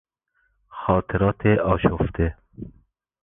[0.67, 2.37] خاطرات آشفته